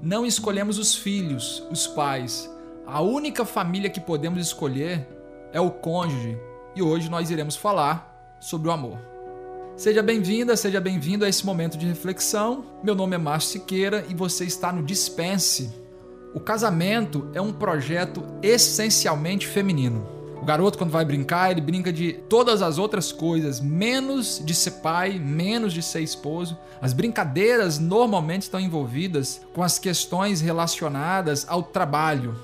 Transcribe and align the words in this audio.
não 0.00 0.24
escolhemos 0.24 0.78
os 0.78 0.94
filhos, 0.94 1.62
os 1.70 1.86
pais. 1.86 2.50
A 2.86 3.00
única 3.00 3.44
família 3.44 3.90
que 3.90 4.00
podemos 4.00 4.40
escolher 4.40 5.06
é 5.52 5.60
o 5.60 5.70
cônjuge. 5.70 6.38
E 6.74 6.82
hoje 6.82 7.10
nós 7.10 7.30
iremos 7.30 7.56
falar 7.56 8.36
sobre 8.40 8.68
o 8.68 8.70
amor. 8.70 8.98
Seja 9.76 10.02
bem-vinda, 10.02 10.56
seja 10.56 10.80
bem-vindo 10.80 11.24
a 11.24 11.28
esse 11.28 11.44
momento 11.44 11.76
de 11.76 11.86
reflexão. 11.86 12.64
Meu 12.82 12.94
nome 12.94 13.16
é 13.16 13.18
Márcio 13.18 13.60
Siqueira 13.60 14.04
e 14.08 14.14
você 14.14 14.44
está 14.44 14.72
no 14.72 14.82
Dispense. 14.82 15.70
O 16.34 16.40
casamento 16.40 17.28
é 17.34 17.40
um 17.40 17.52
projeto 17.52 18.22
essencialmente 18.42 19.46
feminino. 19.46 20.17
O 20.40 20.44
garoto, 20.44 20.78
quando 20.78 20.90
vai 20.90 21.04
brincar, 21.04 21.50
ele 21.50 21.60
brinca 21.60 21.92
de 21.92 22.12
todas 22.12 22.62
as 22.62 22.78
outras 22.78 23.12
coisas, 23.12 23.60
menos 23.60 24.40
de 24.44 24.54
ser 24.54 24.70
pai, 24.72 25.18
menos 25.18 25.72
de 25.72 25.82
ser 25.82 26.00
esposo. 26.00 26.56
As 26.80 26.92
brincadeiras 26.92 27.78
normalmente 27.78 28.42
estão 28.42 28.60
envolvidas 28.60 29.40
com 29.52 29.62
as 29.62 29.78
questões 29.78 30.40
relacionadas 30.40 31.44
ao 31.48 31.62
trabalho, 31.62 32.36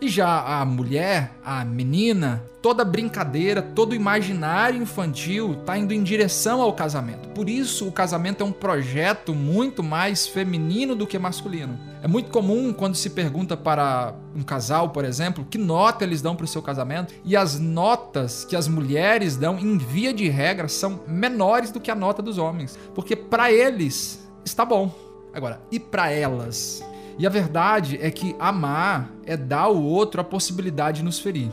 e 0.00 0.08
já 0.08 0.60
a 0.60 0.64
mulher, 0.64 1.32
a 1.44 1.64
menina, 1.64 2.42
toda 2.60 2.84
brincadeira, 2.84 3.62
todo 3.62 3.94
imaginário 3.94 4.82
infantil 4.82 5.56
está 5.60 5.78
indo 5.78 5.94
em 5.94 6.02
direção 6.02 6.60
ao 6.60 6.72
casamento. 6.72 7.28
Por 7.30 7.48
isso, 7.48 7.86
o 7.88 7.92
casamento 7.92 8.42
é 8.42 8.46
um 8.46 8.52
projeto 8.52 9.34
muito 9.34 9.82
mais 9.82 10.26
feminino 10.26 10.94
do 10.94 11.06
que 11.06 11.18
masculino. 11.18 11.78
É 12.02 12.08
muito 12.08 12.30
comum 12.30 12.72
quando 12.72 12.94
se 12.94 13.10
pergunta 13.10 13.56
para 13.56 14.14
um 14.34 14.42
casal, 14.42 14.90
por 14.90 15.04
exemplo, 15.04 15.46
que 15.48 15.58
nota 15.58 16.04
eles 16.04 16.20
dão 16.20 16.36
para 16.36 16.44
o 16.44 16.48
seu 16.48 16.62
casamento, 16.62 17.14
e 17.24 17.36
as 17.36 17.58
notas 17.58 18.44
que 18.44 18.54
as 18.54 18.68
mulheres 18.68 19.36
dão, 19.36 19.58
em 19.58 19.78
via 19.78 20.12
de 20.12 20.28
regra, 20.28 20.68
são 20.68 21.00
menores 21.06 21.70
do 21.70 21.80
que 21.80 21.90
a 21.90 21.94
nota 21.94 22.20
dos 22.22 22.38
homens, 22.38 22.78
porque 22.94 23.16
para 23.16 23.50
eles 23.50 24.28
está 24.44 24.64
bom. 24.64 24.92
Agora, 25.32 25.60
e 25.70 25.78
para 25.78 26.10
elas? 26.10 26.82
E 27.18 27.26
a 27.26 27.30
verdade 27.30 27.98
é 28.00 28.10
que 28.10 28.36
amar 28.38 29.10
é 29.24 29.36
dar 29.36 29.62
ao 29.62 29.82
outro 29.82 30.20
a 30.20 30.24
possibilidade 30.24 30.98
de 30.98 31.04
nos 31.04 31.18
ferir. 31.18 31.50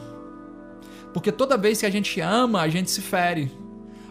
Porque 1.13 1.31
toda 1.31 1.57
vez 1.57 1.79
que 1.79 1.85
a 1.85 1.89
gente 1.89 2.19
ama, 2.19 2.61
a 2.61 2.67
gente 2.67 2.91
se 2.91 3.01
fere. 3.01 3.51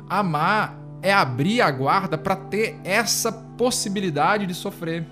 Amar 0.08 0.78
é 1.02 1.12
abrir 1.12 1.60
a 1.60 1.70
guarda 1.70 2.16
para 2.16 2.36
ter 2.36 2.78
essa 2.84 3.32
possibilidade 3.32 4.46
de 4.46 4.54
sofrer. 4.54 5.04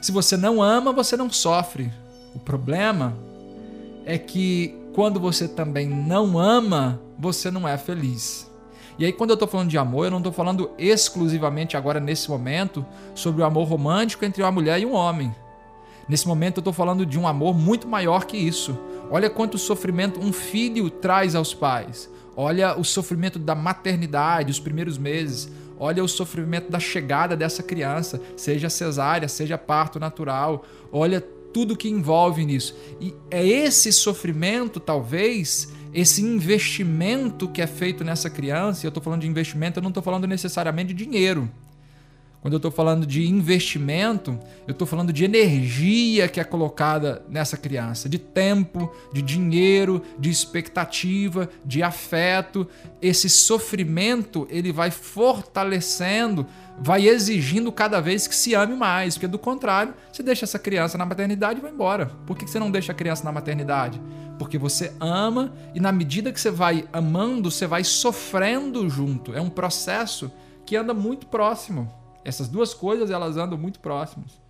Se 0.00 0.12
você 0.12 0.36
não 0.36 0.62
ama, 0.62 0.92
você 0.92 1.16
não 1.16 1.30
sofre. 1.30 1.92
O 2.34 2.38
problema 2.38 3.14
é 4.06 4.16
que 4.16 4.74
quando 4.94 5.20
você 5.20 5.48
também 5.48 5.88
não 5.88 6.38
ama, 6.38 7.00
você 7.18 7.50
não 7.50 7.66
é 7.66 7.76
feliz. 7.76 8.50
E 8.98 9.04
aí, 9.04 9.12
quando 9.12 9.30
eu 9.30 9.34
estou 9.34 9.48
falando 9.48 9.70
de 9.70 9.78
amor, 9.78 10.04
eu 10.04 10.10
não 10.10 10.18
estou 10.18 10.32
falando 10.32 10.70
exclusivamente 10.78 11.76
agora 11.76 11.98
nesse 11.98 12.30
momento 12.30 12.84
sobre 13.14 13.42
o 13.42 13.44
amor 13.44 13.66
romântico 13.66 14.24
entre 14.24 14.42
uma 14.42 14.52
mulher 14.52 14.80
e 14.80 14.86
um 14.86 14.92
homem. 14.92 15.34
Nesse 16.08 16.26
momento 16.26 16.58
eu 16.58 16.60
estou 16.60 16.72
falando 16.72 17.06
de 17.06 17.18
um 17.18 17.26
amor 17.26 17.54
muito 17.56 17.86
maior 17.86 18.24
que 18.24 18.36
isso. 18.36 18.78
Olha 19.10 19.30
quanto 19.30 19.58
sofrimento 19.58 20.20
um 20.20 20.32
filho 20.32 20.88
traz 20.90 21.34
aos 21.34 21.54
pais. 21.54 22.10
Olha 22.36 22.78
o 22.78 22.84
sofrimento 22.84 23.38
da 23.38 23.54
maternidade, 23.54 24.50
os 24.50 24.58
primeiros 24.58 24.98
meses. 24.98 25.50
Olha 25.78 26.02
o 26.02 26.08
sofrimento 26.08 26.70
da 26.70 26.78
chegada 26.78 27.36
dessa 27.36 27.62
criança, 27.62 28.20
seja 28.36 28.70
cesárea, 28.70 29.28
seja 29.28 29.58
parto 29.58 29.98
natural. 29.98 30.64
Olha 30.90 31.20
tudo 31.20 31.76
que 31.76 31.88
envolve 31.88 32.44
nisso. 32.44 32.74
E 33.00 33.14
é 33.30 33.46
esse 33.46 33.92
sofrimento, 33.92 34.80
talvez, 34.80 35.72
esse 35.92 36.22
investimento 36.22 37.48
que 37.48 37.60
é 37.60 37.66
feito 37.66 38.02
nessa 38.02 38.30
criança, 38.30 38.84
e 38.84 38.86
eu 38.86 38.88
estou 38.88 39.02
falando 39.02 39.20
de 39.20 39.28
investimento, 39.28 39.78
eu 39.78 39.82
não 39.82 39.90
estou 39.90 40.02
falando 40.02 40.26
necessariamente 40.26 40.94
de 40.94 41.04
dinheiro. 41.04 41.50
Quando 42.42 42.54
eu 42.54 42.56
estou 42.56 42.72
falando 42.72 43.06
de 43.06 43.24
investimento, 43.24 44.36
eu 44.66 44.72
estou 44.72 44.84
falando 44.84 45.12
de 45.12 45.24
energia 45.24 46.26
que 46.26 46.40
é 46.40 46.44
colocada 46.44 47.24
nessa 47.28 47.56
criança, 47.56 48.08
de 48.08 48.18
tempo, 48.18 48.92
de 49.12 49.22
dinheiro, 49.22 50.02
de 50.18 50.28
expectativa, 50.28 51.48
de 51.64 51.84
afeto. 51.84 52.66
Esse 53.00 53.30
sofrimento 53.30 54.44
ele 54.50 54.72
vai 54.72 54.90
fortalecendo, 54.90 56.44
vai 56.80 57.06
exigindo 57.06 57.70
cada 57.70 58.00
vez 58.00 58.26
que 58.26 58.34
se 58.34 58.54
ame 58.54 58.74
mais, 58.74 59.14
porque 59.14 59.28
do 59.28 59.38
contrário, 59.38 59.94
você 60.12 60.20
deixa 60.20 60.44
essa 60.44 60.58
criança 60.58 60.98
na 60.98 61.06
maternidade 61.06 61.60
e 61.60 61.62
vai 61.62 61.70
embora. 61.70 62.06
Por 62.26 62.36
que 62.36 62.44
você 62.44 62.58
não 62.58 62.72
deixa 62.72 62.90
a 62.90 62.94
criança 62.94 63.22
na 63.22 63.30
maternidade? 63.30 64.02
Porque 64.36 64.58
você 64.58 64.92
ama 64.98 65.52
e 65.76 65.78
na 65.78 65.92
medida 65.92 66.32
que 66.32 66.40
você 66.40 66.50
vai 66.50 66.88
amando, 66.92 67.52
você 67.52 67.68
vai 67.68 67.84
sofrendo 67.84 68.90
junto. 68.90 69.32
É 69.32 69.40
um 69.40 69.48
processo 69.48 70.28
que 70.66 70.74
anda 70.74 70.92
muito 70.92 71.28
próximo. 71.28 72.01
Essas 72.24 72.48
duas 72.48 72.74
coisas 72.74 73.10
elas 73.10 73.36
andam 73.36 73.58
muito 73.58 73.80
próximas. 73.80 74.40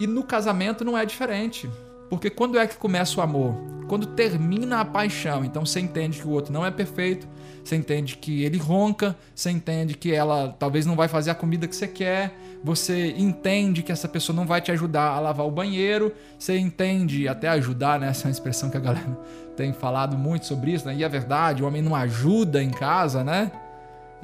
E 0.00 0.06
no 0.06 0.22
casamento 0.22 0.84
não 0.84 0.96
é 0.96 1.04
diferente. 1.04 1.68
Porque 2.08 2.30
quando 2.30 2.58
é 2.58 2.66
que 2.66 2.76
começa 2.76 3.20
o 3.20 3.22
amor? 3.22 3.54
Quando 3.86 4.06
termina 4.06 4.80
a 4.80 4.84
paixão. 4.84 5.44
Então 5.44 5.64
você 5.64 5.80
entende 5.80 6.20
que 6.20 6.26
o 6.26 6.30
outro 6.30 6.52
não 6.52 6.64
é 6.64 6.70
perfeito, 6.70 7.26
você 7.64 7.76
entende 7.76 8.16
que 8.16 8.42
ele 8.42 8.58
ronca, 8.58 9.16
você 9.34 9.50
entende 9.50 9.94
que 9.94 10.12
ela 10.12 10.54
talvez 10.58 10.86
não 10.86 10.96
vai 10.96 11.08
fazer 11.08 11.30
a 11.30 11.34
comida 11.34 11.66
que 11.66 11.76
você 11.76 11.86
quer, 11.86 12.34
você 12.62 13.14
entende 13.16 13.82
que 13.82 13.92
essa 13.92 14.08
pessoa 14.08 14.34
não 14.34 14.46
vai 14.46 14.60
te 14.60 14.72
ajudar 14.72 15.10
a 15.10 15.20
lavar 15.20 15.46
o 15.46 15.50
banheiro, 15.50 16.12
você 16.38 16.56
entende 16.58 17.28
até 17.28 17.48
ajudar, 17.48 18.00
né? 18.00 18.08
Essa 18.08 18.24
é 18.24 18.26
uma 18.28 18.32
expressão 18.32 18.70
que 18.70 18.76
a 18.76 18.80
galera 18.80 19.18
tem 19.56 19.72
falado 19.72 20.16
muito 20.16 20.46
sobre 20.46 20.72
isso, 20.72 20.86
né? 20.86 20.94
E 20.94 21.04
é 21.04 21.08
verdade, 21.08 21.62
o 21.62 21.66
homem 21.66 21.82
não 21.82 21.94
ajuda 21.94 22.62
em 22.62 22.70
casa, 22.70 23.22
né? 23.22 23.52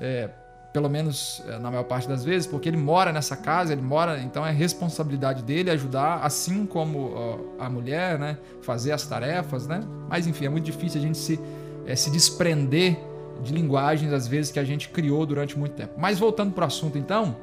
É, 0.01 0.31
pelo 0.75 0.91
menos 0.91 1.41
eh, 1.47 1.57
na 1.61 1.71
maior 1.71 1.85
parte 1.85 2.09
das 2.09 2.25
vezes, 2.25 2.49
porque 2.49 2.69
ele 2.69 2.77
mora 2.77 3.12
nessa 3.12 3.37
casa, 3.37 3.73
ele 3.73 3.81
mora, 3.81 4.21
então 4.21 4.45
é 4.45 4.51
responsabilidade 4.51 5.45
dele 5.45 5.71
ajudar, 5.71 6.17
assim 6.17 6.67
como 6.67 7.15
a 7.61 7.71
mulher, 7.71 8.19
né, 8.19 8.37
fazer 8.61 8.91
as 8.91 9.07
tarefas, 9.07 9.69
né? 9.69 9.81
Mas 10.09 10.27
enfim, 10.27 10.47
é 10.47 10.49
muito 10.49 10.65
difícil 10.65 11.01
a 11.01 11.03
gente 11.03 11.17
se, 11.17 11.39
é, 11.87 11.95
se 11.95 12.11
desprender 12.11 12.99
de 13.41 13.55
linguagens 13.55 14.12
às 14.12 14.27
vezes 14.27 14.51
que 14.51 14.59
a 14.59 14.65
gente 14.65 14.89
criou 14.89 15.25
durante 15.25 15.57
muito 15.57 15.77
tempo. 15.77 15.95
Mas 15.97 16.19
voltando 16.19 16.53
para 16.53 16.65
o 16.65 16.67
assunto, 16.67 16.99
então, 16.99 17.37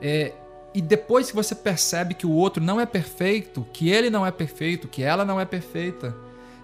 é, 0.00 0.32
e 0.72 0.80
depois 0.80 1.28
que 1.28 1.36
você 1.36 1.54
percebe 1.54 2.14
que 2.14 2.26
o 2.26 2.32
outro 2.32 2.64
não 2.64 2.80
é 2.80 2.86
perfeito, 2.86 3.66
que 3.70 3.90
ele 3.90 4.08
não 4.08 4.24
é 4.24 4.30
perfeito, 4.30 4.88
que 4.88 5.02
ela 5.02 5.26
não 5.26 5.38
é 5.38 5.44
perfeita, 5.44 6.14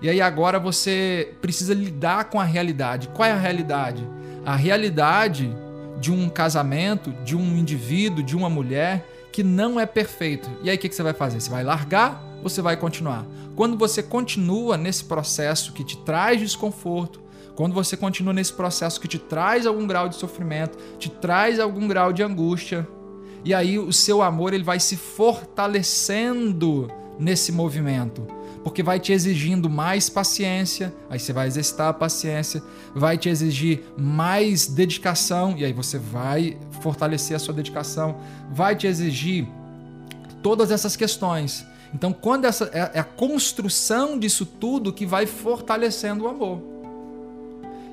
e 0.00 0.09
aí 0.09 0.22
agora 0.22 0.59
você 0.59 1.34
precisa 1.43 1.75
lidar 1.75 2.31
com 2.31 2.41
a 2.41 2.44
realidade. 2.44 3.09
Qual 3.09 3.28
é 3.28 3.32
a 3.32 3.38
realidade? 3.38 4.06
A 4.44 4.55
realidade 4.55 5.55
de 6.00 6.12
um 6.12 6.28
casamento, 6.28 7.12
de 7.25 7.37
um 7.37 7.56
indivíduo, 7.56 8.22
de 8.22 8.37
uma 8.37 8.50
mulher 8.50 9.06
que 9.32 9.43
não 9.43 9.81
é 9.81 9.87
perfeito. 9.87 10.49
E 10.62 10.71
aí 10.71 10.77
o 10.77 10.78
que, 10.78 10.93
você 10.93 11.03
vai 11.03 11.15
fazer? 11.15 11.41
Você 11.41 11.50
vai 11.50 11.65
largar 11.65 12.22
ou 12.43 12.49
você 12.49 12.60
vai 12.60 12.77
continuar? 12.77 13.27
Quando 13.56 13.77
você 13.77 14.03
continua 14.03 14.77
nesse 14.77 15.05
processo 15.05 15.72
que 15.72 15.82
te 15.82 15.97
traz 15.99 16.41
desconforto, 16.41 17.21
quando 17.55 17.72
você 17.72 17.97
continua 17.97 18.32
nesse 18.32 18.53
processo 18.53 19.00
que 19.00 19.09
te 19.09 19.19
traz 19.19 19.66
algum 19.66 19.87
grau 19.87 20.09
de 20.09 20.16
sofrimento, 20.16 20.76
te 20.99 21.09
traz 21.09 21.59
algum 21.59 21.87
grau 21.87 22.12
de 22.12 22.22
angústia, 22.22 22.87
e 23.44 23.55
aí 23.55 23.78
o 23.78 23.93
seu 23.93 24.22
amor 24.22 24.53
ele 24.53 24.65
vai 24.65 24.81
se 24.81 24.97
fortalecendo 24.97 26.88
nesse 27.19 27.53
movimento 27.53 28.26
porque 28.64 28.82
vai 28.82 28.98
te 28.98 29.12
exigindo 29.12 29.69
mais 29.69 30.08
paciência, 30.08 30.92
aí 31.10 31.20
você 31.20 31.34
vai 31.34 31.47
exercitar 31.47 31.88
a 31.88 31.92
paciência, 31.92 32.62
vai 32.94 33.19
te 33.19 33.28
exigir 33.28 33.82
mais 33.97 34.66
dedicação, 34.66 35.54
e 35.56 35.66
aí 35.66 35.72
você 35.72 35.98
vai 35.98 36.56
fortalecer 36.80 37.36
a 37.36 37.38
sua 37.38 37.52
dedicação, 37.52 38.16
vai 38.50 38.75
te 38.75 38.86
exigir 38.86 39.47
todas 40.42 40.70
essas 40.70 40.97
questões. 40.97 41.64
Então, 41.94 42.10
quando 42.10 42.47
essa 42.47 42.70
é, 42.72 42.92
é 42.94 43.00
a 43.00 43.04
construção 43.04 44.19
disso 44.19 44.47
tudo 44.47 44.92
que 44.92 45.04
vai 45.04 45.26
fortalecendo 45.26 46.25
o 46.25 46.28
amor. 46.28 46.60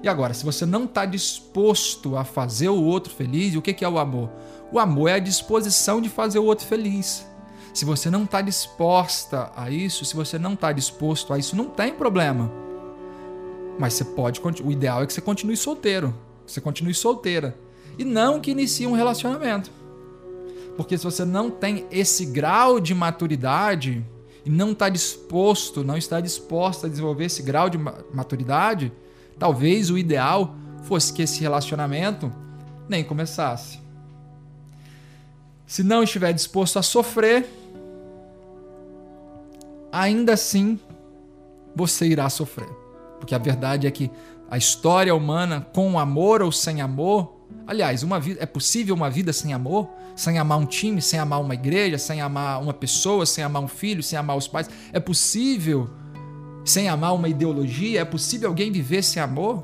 E 0.01 0.07
agora, 0.07 0.33
se 0.33 0.43
você 0.43 0.65
não 0.65 0.85
está 0.85 1.05
disposto 1.05 2.15
a 2.15 2.23
fazer 2.23 2.69
o 2.69 2.81
outro 2.81 3.13
feliz, 3.13 3.55
o 3.55 3.61
que 3.61 3.83
é 3.83 3.89
o 3.89 3.99
amor? 3.99 4.29
O 4.71 4.79
amor 4.79 5.09
é 5.09 5.15
a 5.15 5.19
disposição 5.19 6.01
de 6.01 6.09
fazer 6.09 6.39
o 6.39 6.45
outro 6.45 6.65
feliz. 6.65 7.27
Se 7.73 7.85
você 7.85 8.09
não 8.09 8.23
está 8.23 8.41
disposta 8.41 9.51
a 9.55 9.69
isso, 9.69 10.03
se 10.03 10.15
você 10.15 10.37
não 10.37 10.53
está 10.53 10.71
disposto 10.71 11.33
a 11.33 11.37
isso, 11.37 11.55
não 11.55 11.65
tem 11.65 11.93
problema. 11.93 12.51
Mas 13.79 13.93
você 13.93 14.03
pode. 14.03 14.41
O 14.63 14.71
ideal 14.71 15.03
é 15.03 15.07
que 15.07 15.13
você 15.13 15.21
continue 15.21 15.55
solteiro. 15.55 16.13
Que 16.45 16.51
você 16.51 16.61
continue 16.61 16.93
solteira. 16.93 17.55
E 17.97 18.03
não 18.03 18.39
que 18.39 18.51
inicie 18.51 18.85
um 18.85 18.93
relacionamento. 18.93 19.71
Porque 20.75 20.97
se 20.97 21.03
você 21.03 21.23
não 21.23 21.49
tem 21.49 21.85
esse 21.91 22.25
grau 22.25 22.79
de 22.79 22.93
maturidade 22.93 24.05
e 24.45 24.49
não 24.49 24.71
está 24.71 24.89
disposto, 24.89 25.83
não 25.83 25.97
está 25.97 26.19
disposta 26.19 26.87
a 26.87 26.89
desenvolver 26.89 27.25
esse 27.25 27.41
grau 27.41 27.69
de 27.69 27.77
maturidade, 27.77 28.91
talvez 29.37 29.89
o 29.89 29.97
ideal 29.97 30.55
fosse 30.83 31.13
que 31.13 31.21
esse 31.21 31.39
relacionamento 31.41 32.31
nem 32.89 33.03
começasse. 33.03 33.79
Se 35.65 35.83
não 35.83 36.03
estiver 36.03 36.33
disposto 36.33 36.77
a 36.79 36.81
sofrer, 36.81 37.47
ainda 39.91 40.33
assim 40.33 40.79
você 41.75 42.07
irá 42.07 42.29
sofrer. 42.29 42.69
Porque 43.19 43.35
a 43.35 43.37
verdade 43.37 43.87
é 43.87 43.91
que 43.91 44.09
a 44.49 44.57
história 44.57 45.13
humana, 45.15 45.61
com 45.73 45.97
amor 45.97 46.41
ou 46.41 46.51
sem 46.51 46.81
amor, 46.81 47.41
Aliás, 47.67 48.03
uma 48.03 48.19
vida 48.19 48.41
é 48.41 48.45
possível 48.45 48.95
uma 48.95 49.09
vida 49.09 49.31
sem 49.31 49.53
amor, 49.53 49.87
sem 50.15 50.37
amar 50.37 50.57
um 50.57 50.65
time, 50.65 51.01
sem 51.01 51.19
amar 51.19 51.39
uma 51.39 51.53
igreja, 51.53 51.97
sem 51.97 52.21
amar 52.21 52.61
uma 52.61 52.73
pessoa, 52.73 53.25
sem 53.25 53.43
amar 53.43 53.61
um 53.61 53.67
filho, 53.67 54.03
sem 54.03 54.17
amar 54.17 54.35
os 54.35 54.47
pais. 54.47 54.69
É 54.91 54.99
possível 54.99 55.89
sem 56.65 56.89
amar 56.89 57.13
uma 57.13 57.29
ideologia? 57.29 58.01
É 58.01 58.05
possível 58.05 58.49
alguém 58.49 58.71
viver 58.71 59.03
sem 59.03 59.21
amor? 59.21 59.63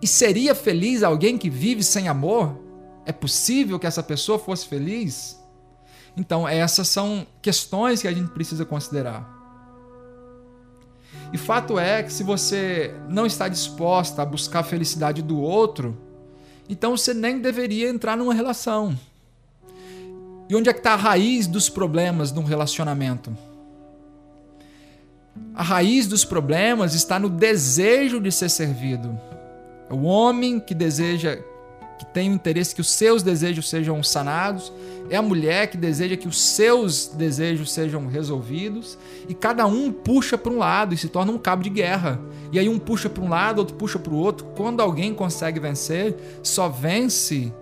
E 0.00 0.06
seria 0.06 0.54
feliz 0.54 1.02
alguém 1.02 1.36
que 1.36 1.50
vive 1.50 1.82
sem 1.82 2.08
amor? 2.08 2.58
É 3.04 3.12
possível 3.12 3.78
que 3.78 3.86
essa 3.86 4.02
pessoa 4.02 4.38
fosse 4.38 4.66
feliz? 4.66 5.38
Então, 6.16 6.48
essas 6.48 6.88
são 6.88 7.26
questões 7.42 8.00
que 8.00 8.08
a 8.08 8.12
gente 8.12 8.30
precisa 8.30 8.64
considerar. 8.64 9.34
E 11.32 11.38
fato 11.38 11.78
é 11.78 12.02
que 12.02 12.12
se 12.12 12.22
você 12.22 12.94
não 13.08 13.26
está 13.26 13.48
disposta 13.48 14.22
a 14.22 14.24
buscar 14.24 14.60
a 14.60 14.64
felicidade 14.64 15.22
do 15.22 15.40
outro, 15.40 15.96
então 16.68 16.96
você 16.96 17.12
nem 17.12 17.40
deveria 17.40 17.88
entrar 17.88 18.16
numa 18.16 18.32
relação. 18.32 18.98
E 20.48 20.54
onde 20.54 20.68
é 20.68 20.72
que 20.72 20.78
está 20.78 20.92
a 20.92 20.96
raiz 20.96 21.46
dos 21.46 21.68
problemas 21.68 22.30
de 22.30 22.38
um 22.38 22.44
relacionamento? 22.44 23.36
A 25.54 25.62
raiz 25.62 26.06
dos 26.06 26.24
problemas 26.24 26.94
está 26.94 27.18
no 27.18 27.28
desejo 27.28 28.20
de 28.20 28.30
ser 28.30 28.48
servido. 28.48 29.18
É 29.90 29.92
o 29.92 30.02
homem 30.02 30.60
que 30.60 30.74
deseja, 30.74 31.38
que 31.98 32.04
tem 32.06 32.30
o 32.30 32.34
interesse 32.34 32.74
que 32.74 32.80
os 32.80 32.88
seus 32.88 33.22
desejos 33.22 33.68
sejam 33.68 34.02
sanados, 34.02 34.72
é 35.08 35.16
a 35.16 35.22
mulher 35.22 35.68
que 35.68 35.76
deseja 35.76 36.16
que 36.16 36.28
os 36.28 36.40
seus 36.40 37.06
desejos 37.08 37.72
sejam 37.72 38.06
resolvidos, 38.06 38.98
e 39.28 39.34
cada 39.34 39.66
um 39.66 39.92
puxa 39.92 40.36
para 40.36 40.52
um 40.52 40.58
lado 40.58 40.94
e 40.94 40.96
se 40.96 41.08
torna 41.08 41.32
um 41.32 41.38
cabo 41.38 41.62
de 41.62 41.70
guerra. 41.70 42.20
E 42.52 42.58
aí 42.58 42.68
um 42.68 42.78
puxa 42.78 43.08
para 43.08 43.22
um 43.22 43.28
lado, 43.28 43.58
outro 43.58 43.76
puxa 43.76 43.98
para 43.98 44.12
o 44.12 44.16
outro. 44.16 44.46
Quando 44.56 44.80
alguém 44.80 45.14
consegue 45.14 45.60
vencer, 45.60 46.16
só 46.42 46.68
vence 46.68 47.52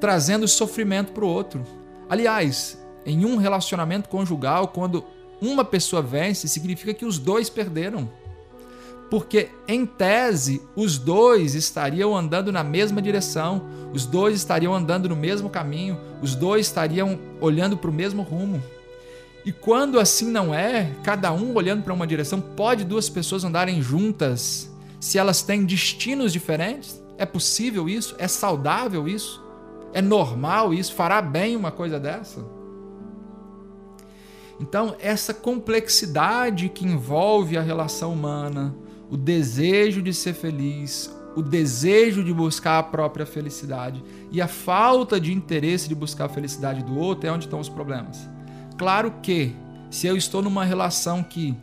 trazendo 0.00 0.46
sofrimento 0.46 1.12
para 1.12 1.24
o 1.24 1.28
outro. 1.28 1.64
Aliás, 2.08 2.78
em 3.04 3.24
um 3.24 3.36
relacionamento 3.36 4.08
conjugal, 4.08 4.68
quando 4.68 5.04
uma 5.40 5.64
pessoa 5.64 6.02
vence, 6.02 6.48
significa 6.48 6.94
que 6.94 7.04
os 7.04 7.18
dois 7.18 7.48
perderam. 7.48 8.08
Porque, 9.10 9.48
em 9.66 9.86
tese, 9.86 10.62
os 10.76 10.98
dois 10.98 11.54
estariam 11.54 12.14
andando 12.14 12.52
na 12.52 12.62
mesma 12.62 13.00
direção, 13.00 13.62
os 13.92 14.04
dois 14.04 14.36
estariam 14.36 14.74
andando 14.74 15.08
no 15.08 15.16
mesmo 15.16 15.48
caminho, 15.48 15.98
os 16.20 16.34
dois 16.34 16.66
estariam 16.66 17.18
olhando 17.40 17.76
para 17.76 17.90
o 17.90 17.92
mesmo 17.92 18.22
rumo. 18.22 18.62
E 19.46 19.52
quando 19.52 19.98
assim 19.98 20.30
não 20.30 20.54
é, 20.54 20.92
cada 21.02 21.32
um 21.32 21.54
olhando 21.54 21.82
para 21.82 21.94
uma 21.94 22.06
direção, 22.06 22.38
pode 22.38 22.84
duas 22.84 23.08
pessoas 23.08 23.44
andarem 23.44 23.80
juntas 23.80 24.70
se 25.00 25.16
elas 25.16 25.42
têm 25.42 25.64
destinos 25.64 26.32
diferentes? 26.32 27.02
É 27.16 27.24
possível 27.24 27.88
isso? 27.88 28.14
É 28.18 28.28
saudável 28.28 29.08
isso? 29.08 29.42
É 29.94 30.02
normal 30.02 30.74
isso? 30.74 30.94
Fará 30.94 31.22
bem 31.22 31.56
uma 31.56 31.70
coisa 31.70 31.98
dessa? 31.98 32.44
Então, 34.60 34.96
essa 34.98 35.32
complexidade 35.32 36.68
que 36.68 36.84
envolve 36.84 37.56
a 37.56 37.62
relação 37.62 38.12
humana, 38.12 38.74
o 39.10 39.16
desejo 39.16 40.02
de 40.02 40.12
ser 40.12 40.34
feliz, 40.34 41.10
o 41.34 41.42
desejo 41.42 42.22
de 42.24 42.32
buscar 42.32 42.78
a 42.78 42.82
própria 42.82 43.24
felicidade 43.24 44.02
e 44.30 44.40
a 44.40 44.48
falta 44.48 45.20
de 45.20 45.32
interesse 45.32 45.88
de 45.88 45.94
buscar 45.94 46.26
a 46.26 46.28
felicidade 46.28 46.82
do 46.82 46.98
outro 46.98 47.28
é 47.28 47.32
onde 47.32 47.44
estão 47.44 47.60
os 47.60 47.68
problemas. 47.68 48.28
Claro 48.76 49.14
que, 49.22 49.54
se 49.90 50.06
eu 50.06 50.16
estou 50.16 50.42
numa 50.42 50.64
relação 50.64 51.22
que 51.22 51.56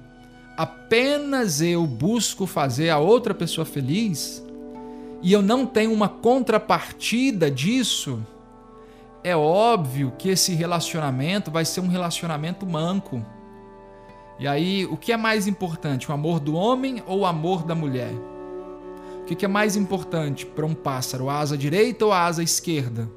apenas 0.57 1.61
eu 1.61 1.85
busco 1.85 2.47
fazer 2.47 2.89
a 2.89 2.97
outra 2.97 3.33
pessoa 3.33 3.65
feliz 3.65 4.43
e 5.21 5.31
eu 5.31 5.41
não 5.41 5.65
tenho 5.65 5.91
uma 5.91 6.07
contrapartida 6.07 7.51
disso, 7.51 8.21
é 9.23 9.35
óbvio 9.35 10.13
que 10.17 10.29
esse 10.29 10.53
relacionamento 10.53 11.49
vai 11.51 11.65
ser 11.65 11.81
um 11.81 11.87
relacionamento 11.87 12.65
manco. 12.65 13.25
E 14.37 14.47
aí, 14.47 14.85
o 14.85 14.97
que 14.97 15.11
é 15.11 15.17
mais 15.17 15.47
importante, 15.47 16.09
o 16.09 16.13
amor 16.13 16.39
do 16.39 16.55
homem 16.55 17.01
ou 17.07 17.19
o 17.19 17.25
amor 17.25 17.63
da 17.63 17.73
mulher? 17.73 18.13
O 19.21 19.25
que 19.25 19.45
é 19.45 19.47
mais 19.47 19.75
importante 19.75 20.45
para 20.45 20.65
um 20.65 20.73
pássaro, 20.73 21.29
a 21.29 21.39
asa 21.39 21.57
direita 21.57 22.05
ou 22.05 22.11
a 22.11 22.25
asa 22.25 22.43
esquerda? 22.43 23.09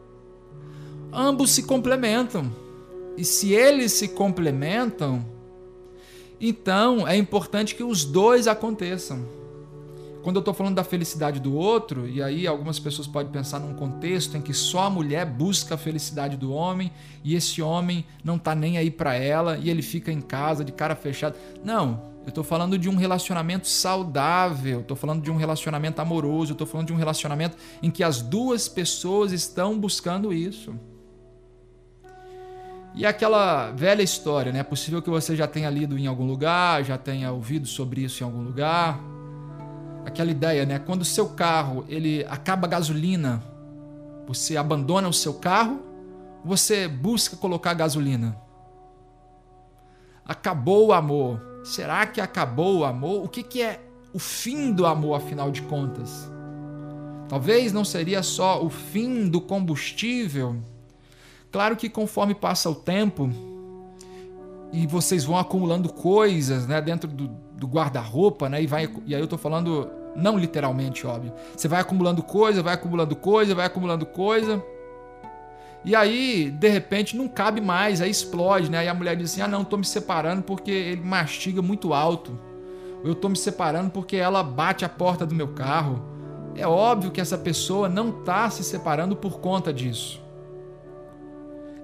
Ambos 1.13 1.51
se 1.51 1.65
complementam. 1.65 2.51
E 3.17 3.25
se 3.25 3.53
eles 3.53 3.93
se 3.93 4.09
complementam, 4.09 5.25
então 6.41 7.07
é 7.07 7.17
importante 7.17 7.75
que 7.75 7.83
os 7.83 8.05
dois 8.05 8.47
aconteçam 8.47 9.38
quando 10.23 10.37
eu 10.37 10.41
estou 10.41 10.53
falando 10.53 10.75
da 10.75 10.85
felicidade 10.85 11.39
do 11.39 11.55
outro, 11.55 12.09
e 12.09 12.23
aí 12.23 12.47
algumas 12.47 12.79
pessoas 12.79 13.07
podem 13.07 13.31
pensar 13.31 13.61
num 13.61 13.75
contexto 13.75 14.37
em 14.37 14.41
que 14.41 14.53
só 14.53 14.81
a 14.81 14.91
mulher 14.91 15.25
busca 15.25 15.77
a 15.77 15.79
felicidade 15.79 16.37
do 16.37 16.53
homem 16.53 16.91
e 17.23 17.35
esse 17.35 17.63
homem 17.63 18.05
não 18.25 18.37
está 18.37 18.55
nem 18.55 18.79
aí 18.79 18.91
para 18.91 19.15
ela 19.15 19.57
e 19.57 19.71
ele 19.71 19.83
fica 19.83 20.11
em 20.11 20.21
casa 20.21 20.65
de 20.65 20.73
cara 20.73 20.97
fechada. 20.97 21.37
Não, 21.65 22.03
eu 22.25 22.31
estou 22.31 22.43
falando 22.43 22.77
de 22.77 22.89
um 22.89 22.97
relacionamento 22.97 23.69
saudável, 23.69 24.81
estou 24.81 24.97
falando 24.97 25.23
de 25.23 25.31
um 25.31 25.37
relacionamento 25.37 26.01
amoroso, 26.01 26.53
estou 26.53 26.67
falando 26.67 26.89
de 26.89 26.93
um 26.93 26.97
relacionamento 26.97 27.57
em 27.83 27.91
que 27.91 28.03
as 28.03 28.21
duas 28.21 28.69
pessoas 28.69 29.33
estão 29.33 29.79
buscando 29.79 30.33
isso. 30.33 30.75
E 32.95 33.07
aquela 33.07 33.71
velha 33.71 34.03
história, 34.03 34.51
né? 34.51 34.59
É 34.59 34.65
possível 34.65 35.01
que 35.01 35.09
você 35.09 35.37
já 35.37 35.47
tenha 35.47 35.71
lido 35.71 35.97
em 35.97 36.09
algum 36.09 36.27
lugar, 36.27 36.83
já 36.83 36.99
tenha 36.99 37.31
ouvido 37.31 37.67
sobre 37.67 38.01
isso 38.03 38.25
em 38.25 38.27
algum 38.27 38.43
lugar 38.43 38.99
aquela 40.09 40.31
ideia, 40.31 40.67
né? 40.67 40.79
Quando 40.79 41.03
o 41.03 41.05
seu 41.05 41.29
carro 41.29 41.85
ele 41.89 42.25
acaba 42.29 42.67
a 42.67 42.71
gasolina, 42.71 43.43
você 44.27 44.57
abandona 44.57 45.09
o 45.09 45.13
seu 45.13 45.35
carro, 45.35 45.81
você 46.45 46.89
busca 46.89 47.37
colocar 47.37 47.75
gasolina. 47.75 48.37
Acabou 50.25 50.89
o 50.89 50.93
amor. 50.93 51.41
Será 51.65 52.07
que 52.07 52.21
acabou 52.21 52.79
o 52.79 52.85
amor? 52.85 53.25
O 53.25 53.29
que, 53.29 53.43
que 53.43 53.63
é 53.63 53.81
o 54.13 54.19
fim 54.19 54.73
do 54.73 54.87
amor, 54.87 55.15
afinal 55.15 55.51
de 55.51 55.63
contas? 55.63 56.31
Talvez 57.29 57.73
não 57.73 57.85
seria 57.85 58.23
só 58.23 58.65
o 58.65 58.71
fim 58.71 59.29
do 59.29 59.41
combustível. 59.41 60.57
Claro 61.51 61.77
que 61.77 61.89
conforme 61.89 62.35
passa 62.35 62.69
o 62.69 62.75
tempo 62.75 63.31
e 64.73 64.87
vocês 64.87 65.25
vão 65.25 65.39
acumulando 65.39 65.93
coisas 65.93 66.67
né, 66.67 66.81
dentro 66.81 67.09
do, 67.09 67.29
do 67.29 67.67
guarda-roupa, 67.67 68.49
né, 68.49 68.63
e, 68.63 68.67
vai, 68.67 68.89
e 69.07 69.15
aí 69.15 69.21
eu 69.21 69.25
estou 69.25 69.39
falando 69.39 69.91
não 70.15 70.39
literalmente, 70.39 71.07
óbvio. 71.07 71.33
Você 71.57 71.69
vai 71.69 71.81
acumulando 71.81 72.23
coisa, 72.23 72.63
vai 72.63 72.75
acumulando 72.75 73.15
coisa, 73.17 73.55
vai 73.55 73.67
acumulando 73.67 74.07
coisa. 74.07 74.63
E 75.85 75.95
aí, 75.95 76.51
de 76.51 76.69
repente, 76.69 77.17
não 77.17 77.29
cabe 77.29 77.61
mais, 77.61 78.01
aí 78.01 78.11
explode, 78.11 78.71
né? 78.71 78.79
Aí 78.79 78.89
a 78.89 78.95
mulher 78.95 79.17
diz 79.17 79.31
assim: 79.31 79.41
ah, 79.41 79.49
não, 79.49 79.65
tô 79.65 79.77
me 79.77 79.85
separando 79.85 80.43
porque 80.43 80.71
ele 80.71 81.03
mastiga 81.03 81.63
muito 81.63 81.95
alto. 81.95 82.39
Eu 83.05 83.15
tô 83.15 83.29
me 83.29 83.37
separando 83.37 83.91
porque 83.91 84.17
ela 84.17 84.43
bate 84.43 84.85
a 84.85 84.89
porta 84.89 85.25
do 85.25 85.35
meu 85.35 85.49
carro. 85.49 86.03
É 86.57 86.67
óbvio 86.67 87.13
que 87.13 87.21
essa 87.21 87.39
pessoa 87.39 87.89
não 87.89 88.11
tá 88.11 88.51
se 88.51 88.65
separando 88.65 89.15
por 89.15 89.39
conta 89.39 89.73
disso. 89.73 90.21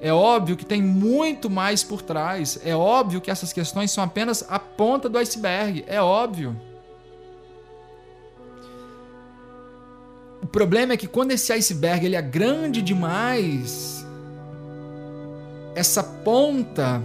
É 0.00 0.12
óbvio 0.12 0.56
que 0.56 0.66
tem 0.66 0.82
muito 0.82 1.48
mais 1.48 1.82
por 1.82 2.02
trás. 2.02 2.60
É 2.64 2.74
óbvio 2.74 3.20
que 3.20 3.30
essas 3.30 3.52
questões 3.52 3.90
são 3.90 4.02
apenas 4.02 4.44
a 4.50 4.58
ponta 4.58 5.08
do 5.08 5.16
iceberg. 5.16 5.84
É 5.86 6.02
óbvio. 6.02 6.60
Problema 10.54 10.92
é 10.92 10.96
que 10.96 11.08
quando 11.08 11.32
esse 11.32 11.52
iceberg 11.52 12.06
ele 12.06 12.14
é 12.14 12.22
grande 12.22 12.80
demais, 12.80 14.06
essa 15.74 16.00
ponta 16.00 17.02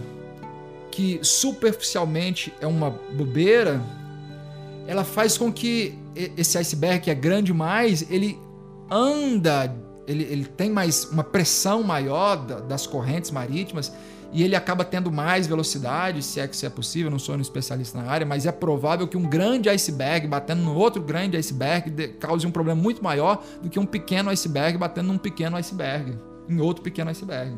que 0.91 1.19
superficialmente 1.23 2.53
é 2.61 2.67
uma 2.67 2.91
bobeira, 2.91 3.81
ela 4.85 5.03
faz 5.03 5.35
com 5.35 5.51
que 5.51 5.97
esse 6.37 6.59
iceberg 6.59 7.05
que 7.05 7.09
é 7.09 7.15
grande 7.15 7.47
demais, 7.47 8.05
ele 8.11 8.37
anda, 8.87 9.75
ele, 10.07 10.25
ele 10.25 10.45
tem 10.45 10.69
mais 10.69 11.05
uma 11.05 11.23
pressão 11.23 11.81
maior 11.81 12.35
das 12.67 12.85
correntes 12.85 13.31
marítimas 13.31 13.91
e 14.31 14.43
ele 14.43 14.55
acaba 14.55 14.85
tendo 14.85 15.11
mais 15.11 15.47
velocidade, 15.47 16.21
se 16.21 16.39
é 16.39 16.47
que 16.47 16.55
isso 16.55 16.65
é 16.65 16.69
possível, 16.69 17.09
não 17.09 17.17
sou 17.17 17.35
um 17.35 17.41
especialista 17.41 17.99
na 18.01 18.09
área, 18.09 18.25
mas 18.25 18.45
é 18.45 18.51
provável 18.51 19.07
que 19.07 19.17
um 19.17 19.23
grande 19.23 19.69
iceberg 19.69 20.27
batendo 20.27 20.61
no 20.61 20.75
outro 20.75 21.01
grande 21.01 21.35
iceberg 21.35 22.09
cause 22.19 22.45
um 22.45 22.51
problema 22.51 22.79
muito 22.79 23.03
maior 23.03 23.43
do 23.61 23.69
que 23.69 23.79
um 23.79 23.85
pequeno 23.85 24.29
iceberg 24.29 24.77
batendo 24.77 25.07
num 25.07 25.17
pequeno 25.17 25.57
iceberg, 25.57 26.15
em 26.47 26.59
outro 26.59 26.83
pequeno 26.83 27.09
iceberg. 27.09 27.55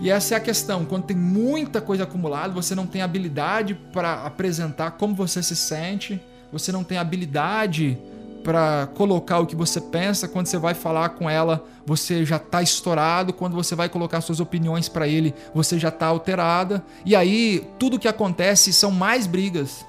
E 0.00 0.10
essa 0.10 0.34
é 0.34 0.36
a 0.36 0.40
questão, 0.40 0.84
quando 0.84 1.04
tem 1.04 1.16
muita 1.16 1.80
coisa 1.80 2.04
acumulada, 2.04 2.52
você 2.52 2.72
não 2.72 2.86
tem 2.86 3.02
habilidade 3.02 3.74
para 3.92 4.24
apresentar 4.24 4.92
como 4.92 5.12
você 5.12 5.42
se 5.42 5.56
sente, 5.56 6.20
você 6.52 6.70
não 6.70 6.84
tem 6.84 6.98
habilidade 6.98 7.98
para 8.42 8.88
colocar 8.94 9.38
o 9.40 9.46
que 9.46 9.56
você 9.56 9.80
pensa. 9.80 10.28
Quando 10.28 10.46
você 10.46 10.58
vai 10.58 10.74
falar 10.74 11.10
com 11.10 11.28
ela, 11.28 11.64
você 11.84 12.24
já 12.24 12.36
está 12.36 12.62
estourado. 12.62 13.32
Quando 13.32 13.54
você 13.54 13.74
vai 13.74 13.88
colocar 13.88 14.20
suas 14.20 14.40
opiniões 14.40 14.88
para 14.88 15.06
ele, 15.06 15.34
você 15.54 15.78
já 15.78 15.88
está 15.88 16.06
alterada. 16.06 16.84
E 17.04 17.14
aí 17.14 17.66
tudo 17.78 17.98
que 17.98 18.08
acontece 18.08 18.72
são 18.72 18.90
mais 18.90 19.26
brigas. 19.26 19.86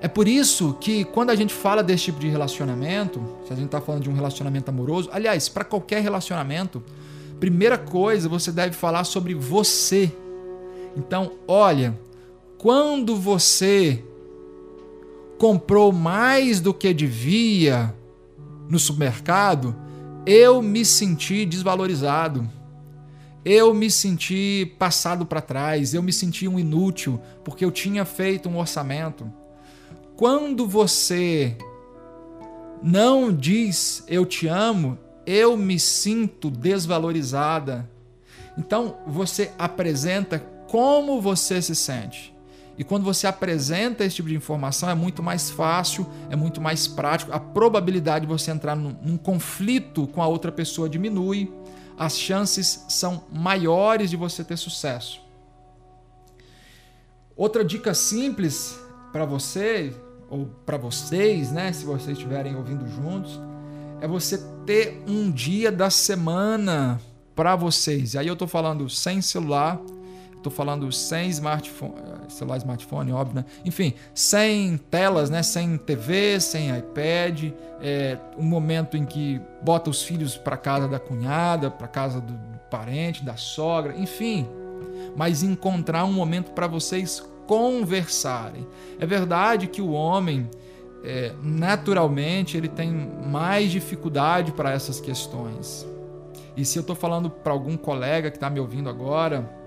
É 0.00 0.08
por 0.08 0.26
isso 0.26 0.76
que 0.80 1.04
quando 1.04 1.30
a 1.30 1.36
gente 1.36 1.54
fala 1.54 1.80
desse 1.80 2.04
tipo 2.04 2.18
de 2.18 2.28
relacionamento, 2.28 3.22
se 3.46 3.52
a 3.52 3.56
gente 3.56 3.66
está 3.66 3.80
falando 3.80 4.02
de 4.02 4.10
um 4.10 4.14
relacionamento 4.14 4.68
amoroso, 4.68 5.08
aliás, 5.12 5.48
para 5.48 5.64
qualquer 5.64 6.02
relacionamento, 6.02 6.82
primeira 7.38 7.78
coisa 7.78 8.28
você 8.28 8.50
deve 8.50 8.74
falar 8.74 9.04
sobre 9.04 9.32
você. 9.32 10.12
Então, 10.96 11.32
olha, 11.46 11.96
quando 12.58 13.14
você 13.16 14.04
comprou 15.42 15.90
mais 15.90 16.60
do 16.60 16.72
que 16.72 16.94
devia 16.94 17.92
no 18.68 18.78
supermercado, 18.78 19.74
eu 20.24 20.62
me 20.62 20.84
senti 20.84 21.44
desvalorizado. 21.44 22.48
Eu 23.44 23.74
me 23.74 23.90
senti 23.90 24.72
passado 24.78 25.26
para 25.26 25.40
trás, 25.40 25.94
eu 25.94 26.00
me 26.00 26.12
senti 26.12 26.46
um 26.46 26.60
inútil 26.60 27.20
porque 27.42 27.64
eu 27.64 27.72
tinha 27.72 28.04
feito 28.04 28.48
um 28.48 28.56
orçamento 28.56 29.28
quando 30.14 30.64
você 30.64 31.56
não 32.80 33.34
diz 33.34 34.04
eu 34.06 34.24
te 34.24 34.46
amo, 34.46 34.96
eu 35.26 35.56
me 35.56 35.76
sinto 35.76 36.52
desvalorizada. 36.52 37.90
Então 38.56 38.98
você 39.08 39.50
apresenta 39.58 40.38
como 40.68 41.20
você 41.20 41.60
se 41.60 41.74
sente. 41.74 42.32
E 42.78 42.84
quando 42.84 43.04
você 43.04 43.26
apresenta 43.26 44.04
esse 44.04 44.16
tipo 44.16 44.28
de 44.28 44.34
informação, 44.34 44.88
é 44.88 44.94
muito 44.94 45.22
mais 45.22 45.50
fácil, 45.50 46.06
é 46.30 46.36
muito 46.36 46.60
mais 46.60 46.88
prático. 46.88 47.32
A 47.32 47.38
probabilidade 47.38 48.26
de 48.26 48.32
você 48.32 48.50
entrar 48.50 48.74
num, 48.74 48.96
num 49.02 49.16
conflito 49.16 50.06
com 50.06 50.22
a 50.22 50.26
outra 50.26 50.50
pessoa 50.50 50.88
diminui, 50.88 51.52
as 51.98 52.18
chances 52.18 52.84
são 52.88 53.24
maiores 53.32 54.10
de 54.10 54.16
você 54.16 54.42
ter 54.42 54.56
sucesso. 54.56 55.20
Outra 57.36 57.64
dica 57.64 57.94
simples 57.94 58.78
para 59.12 59.24
você 59.24 59.94
ou 60.28 60.46
para 60.64 60.78
vocês, 60.78 61.52
né, 61.52 61.72
se 61.72 61.84
vocês 61.84 62.16
estiverem 62.16 62.56
ouvindo 62.56 62.88
juntos, 62.88 63.38
é 64.00 64.08
você 64.08 64.38
ter 64.64 65.02
um 65.06 65.30
dia 65.30 65.70
da 65.70 65.90
semana 65.90 67.00
para 67.34 67.54
vocês. 67.54 68.14
E 68.14 68.18
aí 68.18 68.26
eu 68.26 68.36
tô 68.36 68.46
falando 68.46 68.88
sem 68.88 69.20
celular, 69.20 69.78
tô 70.42 70.50
falando 70.50 70.90
sem 70.90 71.28
smartphone, 71.28 71.94
celular 72.28 72.56
smartphone, 72.58 73.12
óbvio, 73.12 73.36
né? 73.36 73.44
Enfim, 73.64 73.94
sem 74.14 74.76
telas, 74.76 75.30
né? 75.30 75.42
Sem 75.42 75.78
TV, 75.78 76.40
sem 76.40 76.76
iPad, 76.76 77.52
é, 77.80 78.18
um 78.36 78.42
momento 78.42 78.96
em 78.96 79.04
que 79.04 79.40
bota 79.62 79.88
os 79.88 80.02
filhos 80.02 80.36
para 80.36 80.56
casa 80.56 80.88
da 80.88 80.98
cunhada, 80.98 81.70
para 81.70 81.86
casa 81.86 82.20
do 82.20 82.34
parente, 82.70 83.24
da 83.24 83.36
sogra, 83.36 83.96
enfim, 83.96 84.48
mas 85.16 85.42
encontrar 85.42 86.04
um 86.04 86.12
momento 86.12 86.52
para 86.52 86.66
vocês 86.66 87.22
conversarem. 87.46 88.66
É 88.98 89.06
verdade 89.06 89.66
que 89.66 89.82
o 89.82 89.92
homem, 89.92 90.48
é, 91.04 91.32
naturalmente, 91.42 92.56
ele 92.56 92.68
tem 92.68 92.90
mais 92.90 93.70
dificuldade 93.70 94.52
para 94.52 94.72
essas 94.72 95.00
questões. 95.00 95.86
E 96.56 96.64
se 96.64 96.78
eu 96.78 96.80
estou 96.82 96.96
falando 96.96 97.30
para 97.30 97.52
algum 97.52 97.76
colega 97.76 98.30
que 98.30 98.36
está 98.36 98.48
me 98.50 98.60
ouvindo 98.60 98.88
agora, 98.88 99.61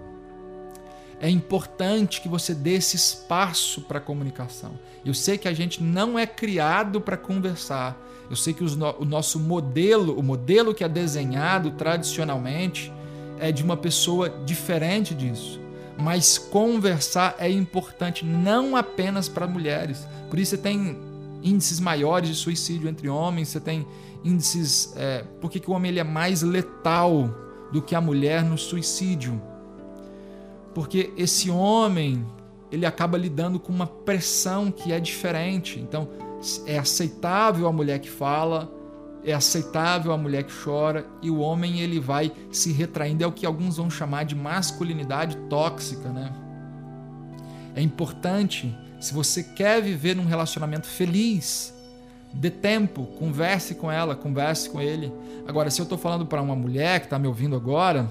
é 1.20 1.30
importante 1.30 2.22
que 2.22 2.28
você 2.28 2.54
dê 2.54 2.74
esse 2.74 2.96
espaço 2.96 3.82
para 3.82 4.00
a 4.00 4.02
comunicação. 4.02 4.74
Eu 5.04 5.14
sei 5.14 5.38
que 5.38 5.48
a 5.48 5.54
gente 5.54 5.82
não 5.82 6.18
é 6.18 6.26
criado 6.26 7.00
para 7.00 7.18
conversar. 7.18 7.98
Eu 8.30 8.36
sei 8.36 8.54
que 8.54 8.64
no, 8.64 8.96
o 9.00 9.06
nosso 9.06 9.40
modelo, 9.40 10.18
o 10.18 10.24
modelo 10.24 10.74
que 10.74 10.84
é 10.84 10.90
desenhado 10.90 11.72
tradicionalmente, 11.72 12.92
é 13.40 13.52
de 13.52 13.64
uma 13.64 13.78
pessoa 13.78 14.30
diferente 14.46 15.14
disso 15.14 15.66
mas 15.98 16.38
conversar 16.38 17.36
é 17.40 17.50
importante 17.50 18.26
não 18.26 18.76
apenas 18.76 19.30
para 19.30 19.48
mulheres. 19.48 20.08
Por 20.30 20.40
isso 20.40 20.52
você 20.52 20.58
tem 20.58 20.98
índices 21.44 21.80
maiores 21.80 22.30
de 22.30 22.36
suicídio 22.36 22.90
entre 22.90 23.08
homens, 23.08 23.50
você 23.50 23.60
tem 23.60 23.88
índices. 24.24 24.94
É, 24.96 25.24
por 25.40 25.50
que, 25.50 25.62
o 25.70 25.74
homem 25.74 25.92
ele 25.92 26.00
é 26.00 26.04
mais 26.04 26.42
letal 26.42 27.30
do 27.72 27.82
que 27.82 27.96
a 27.96 28.02
mulher 28.02 28.44
no 28.44 28.58
suicídio? 28.58 29.42
Porque 30.76 31.14
esse 31.16 31.50
homem 31.50 32.24
ele 32.70 32.86
acaba 32.86 33.18
lidando 33.18 33.60
com 33.60 33.72
uma 33.72 33.88
pressão 33.88 34.70
que 34.70 34.92
é 34.92 35.00
diferente. 35.00 35.80
Então 35.80 36.10
é 36.68 36.78
aceitável 36.78 37.66
a 37.66 37.72
mulher 37.72 38.00
que 38.00 38.10
fala, 38.10 38.70
é 39.24 39.34
aceitável 39.34 40.12
a 40.12 40.18
mulher 40.18 40.44
que 40.44 40.54
chora 40.54 41.08
e 41.22 41.32
o 41.32 41.40
homem 41.40 41.80
ele 41.80 41.98
vai 41.98 42.32
se 42.52 42.74
retraindo. 42.74 43.24
É 43.24 43.28
o 43.28 43.32
que 43.32 43.46
alguns 43.46 43.78
vão 43.78 43.90
chamar 43.90 44.26
de 44.26 44.36
masculinidade 44.36 45.38
tóxica, 45.50 46.10
né? 46.10 46.34
É 47.74 47.82
importante, 47.82 48.78
se 49.00 49.14
você 49.14 49.44
quer 49.44 49.82
viver 49.82 50.14
num 50.14 50.26
relacionamento 50.26 50.88
feliz, 50.88 51.74
dê 52.34 52.50
tempo, 52.50 53.06
converse 53.18 53.76
com 53.76 53.90
ela, 53.90 54.14
converse 54.14 54.70
com 54.70 54.82
ele. 54.82 55.12
Agora, 55.48 55.72
se 55.72 55.80
eu 55.80 55.84
estou 55.84 55.98
falando 55.98 56.26
para 56.26 56.42
uma 56.42 56.56
mulher 56.56 57.00
que 57.00 57.06
está 57.06 57.18
me 57.18 57.28
ouvindo 57.28 57.56
agora, 57.56 58.10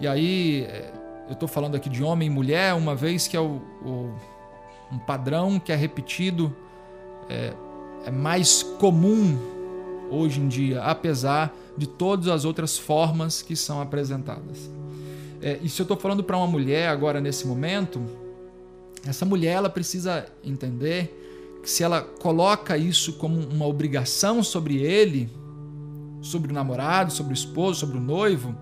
e 0.00 0.06
aí 0.06 0.62
é, 0.64 0.92
eu 1.28 1.32
estou 1.32 1.48
falando 1.48 1.74
aqui 1.74 1.88
de 1.88 2.02
homem 2.02 2.28
e 2.28 2.30
mulher, 2.30 2.74
uma 2.74 2.94
vez 2.94 3.26
que 3.26 3.36
é 3.36 3.40
o, 3.40 3.60
o 3.84 4.14
um 4.90 4.98
padrão 4.98 5.60
que 5.60 5.70
é 5.70 5.76
repetido 5.76 6.54
é, 7.28 7.52
é 8.04 8.10
mais 8.10 8.62
comum 8.62 9.38
hoje 10.10 10.40
em 10.40 10.48
dia, 10.48 10.82
apesar 10.82 11.54
de 11.76 11.86
todas 11.86 12.28
as 12.28 12.44
outras 12.44 12.78
formas 12.78 13.42
que 13.42 13.54
são 13.54 13.80
apresentadas. 13.80 14.70
É, 15.40 15.58
e 15.62 15.68
se 15.68 15.80
eu 15.80 15.84
estou 15.84 15.96
falando 15.96 16.24
para 16.24 16.36
uma 16.36 16.46
mulher 16.46 16.88
agora 16.88 17.20
nesse 17.20 17.46
momento, 17.46 18.02
essa 19.06 19.24
mulher 19.24 19.52
ela 19.52 19.70
precisa 19.70 20.26
entender 20.42 21.60
que 21.62 21.70
se 21.70 21.82
ela 21.82 22.00
coloca 22.00 22.76
isso 22.76 23.14
como 23.14 23.38
uma 23.38 23.66
obrigação 23.66 24.42
sobre 24.42 24.78
ele, 24.78 25.30
sobre 26.22 26.50
o 26.50 26.54
namorado, 26.54 27.12
sobre 27.12 27.32
o 27.32 27.34
esposo, 27.34 27.80
sobre 27.80 27.98
o 27.98 28.00
noivo, 28.00 28.54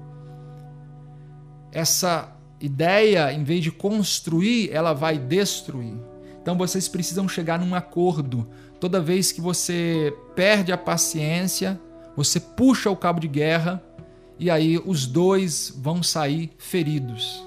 essa 1.77 2.37
ideia, 2.61 3.33
em 3.33 3.45
vez 3.45 3.63
de 3.63 3.71
construir, 3.71 4.71
ela 4.73 4.93
vai 4.93 5.19
destruir. 5.19 5.95
Então 6.41 6.57
vocês 6.57 6.89
precisam 6.89 7.29
chegar 7.29 7.59
num 7.59 7.75
acordo 7.75 8.49
Toda 8.79 9.01
vez 9.01 9.33
que 9.33 9.41
você 9.41 10.15
perde 10.35 10.71
a 10.71 10.77
paciência, 10.77 11.81
você 12.15 12.39
puxa 12.39 12.91
o 12.91 12.97
cabo 12.97 13.21
de 13.21 13.29
guerra 13.29 13.83
e 14.39 14.51
aí 14.51 14.79
os 14.85 15.07
dois 15.07 15.73
vão 15.77 16.03
sair 16.03 16.51
feridos. 16.59 17.43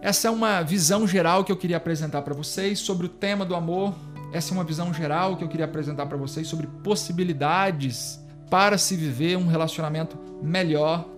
Essa 0.00 0.28
é 0.28 0.30
uma 0.30 0.62
visão 0.62 1.06
geral 1.06 1.44
que 1.44 1.50
eu 1.50 1.56
queria 1.56 1.76
apresentar 1.76 2.22
para 2.22 2.34
vocês 2.34 2.78
sobre 2.78 3.06
o 3.06 3.08
tema 3.08 3.44
do 3.44 3.54
amor. 3.54 3.94
Essa 4.32 4.52
é 4.52 4.54
uma 4.54 4.64
visão 4.64 4.94
geral 4.94 5.36
que 5.36 5.44
eu 5.44 5.48
queria 5.48 5.66
apresentar 5.66 6.06
para 6.06 6.16
vocês 6.16 6.46
sobre 6.46 6.66
possibilidades 6.84 8.20
para 8.48 8.78
se 8.78 8.96
viver 8.96 9.36
um 9.36 9.46
relacionamento 9.46 10.16
melhor. 10.40 11.08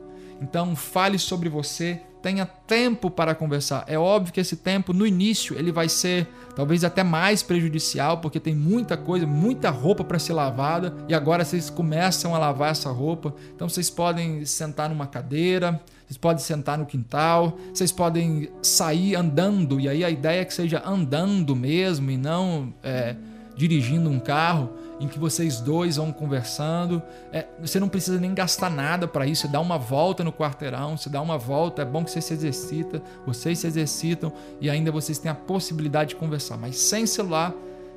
Então, 0.40 0.74
fale 0.74 1.18
sobre 1.18 1.48
você, 1.48 2.00
tenha 2.24 2.46
tempo 2.46 3.10
para 3.10 3.34
conversar. 3.34 3.84
É 3.86 3.98
óbvio 3.98 4.32
que 4.32 4.40
esse 4.40 4.56
tempo 4.56 4.94
no 4.94 5.06
início 5.06 5.58
ele 5.58 5.70
vai 5.70 5.90
ser 5.90 6.26
talvez 6.56 6.82
até 6.82 7.04
mais 7.04 7.42
prejudicial, 7.42 8.16
porque 8.16 8.40
tem 8.40 8.54
muita 8.54 8.96
coisa, 8.96 9.26
muita 9.26 9.68
roupa 9.68 10.02
para 10.02 10.18
ser 10.18 10.32
lavada 10.32 10.96
e 11.06 11.14
agora 11.14 11.44
vocês 11.44 11.68
começam 11.68 12.34
a 12.34 12.38
lavar 12.38 12.70
essa 12.70 12.90
roupa. 12.90 13.34
Então 13.54 13.68
vocês 13.68 13.90
podem 13.90 14.42
sentar 14.46 14.88
numa 14.88 15.06
cadeira, 15.06 15.78
vocês 16.06 16.16
podem 16.16 16.42
sentar 16.42 16.78
no 16.78 16.86
quintal, 16.86 17.58
vocês 17.74 17.92
podem 17.92 18.48
sair 18.62 19.14
andando 19.16 19.78
e 19.78 19.86
aí 19.86 20.02
a 20.02 20.08
ideia 20.08 20.40
é 20.40 20.44
que 20.46 20.54
seja 20.54 20.82
andando 20.86 21.54
mesmo 21.54 22.10
e 22.10 22.16
não 22.16 22.72
é, 22.82 23.16
dirigindo 23.54 24.08
um 24.08 24.18
carro 24.18 24.70
em 25.00 25.08
que 25.08 25.18
vocês 25.18 25.60
dois 25.60 25.96
vão 25.96 26.12
conversando. 26.12 27.02
É, 27.32 27.46
você 27.60 27.80
não 27.80 27.88
precisa 27.88 28.18
nem 28.18 28.34
gastar 28.34 28.70
nada 28.70 29.08
para 29.08 29.26
isso. 29.26 29.42
Você 29.42 29.48
dá 29.48 29.60
uma 29.60 29.78
volta 29.78 30.22
no 30.22 30.32
quarteirão, 30.32 30.96
você 30.96 31.08
dá 31.08 31.20
uma 31.20 31.38
volta. 31.38 31.82
É 31.82 31.84
bom 31.84 32.04
que 32.04 32.10
você 32.10 32.20
se 32.20 32.32
exercita, 32.32 33.02
vocês 33.26 33.58
se 33.58 33.66
exercitam 33.66 34.32
e 34.60 34.70
ainda 34.70 34.90
vocês 34.92 35.18
têm 35.18 35.30
a 35.30 35.34
possibilidade 35.34 36.10
de 36.10 36.16
conversar, 36.16 36.56
mas 36.56 36.76
sem 36.76 37.06
celular, 37.06 37.52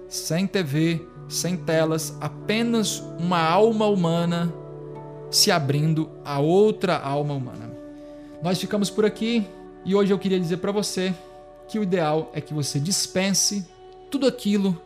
sem 0.08 0.48
TV, 0.48 1.02
sem 1.28 1.58
telas, 1.58 2.16
apenas 2.22 3.00
uma 3.20 3.40
alma 3.40 3.88
humana 3.88 4.54
se 5.30 5.52
abrindo 5.52 6.10
a 6.24 6.40
outra 6.40 6.98
alma 6.98 7.34
humana. 7.34 7.72
Nós 8.42 8.60
ficamos 8.60 8.90
por 8.90 9.06
aqui 9.06 9.46
e 9.84 9.96
hoje 9.96 10.14
eu 10.14 10.20
queria 10.20 10.40
dizer 10.40 10.58
para 10.58 10.72
você 10.72 11.14
que 11.68 11.78
o 11.78 11.84
ideal 11.84 12.32
é 12.34 12.40
que 12.40 12.54
você 12.54 12.80
dispense 12.80 13.68
tudo 14.10 14.26
aquilo 14.26 14.80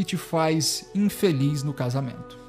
que 0.00 0.16
te 0.16 0.16
faz 0.16 0.86
infeliz 0.94 1.62
no 1.62 1.74
casamento. 1.74 2.39